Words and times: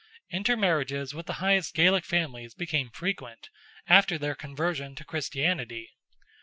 Inter 0.31 0.57
marriages 0.57 1.13
with 1.13 1.27
the 1.27 1.33
highest 1.45 1.75
Gaelic 1.75 2.05
families 2.05 2.55
became 2.55 2.89
frequent, 2.89 3.49
after 3.85 4.17
their 4.17 4.33
conversion 4.33 4.95
to 4.95 5.03
Christianity. 5.05 5.91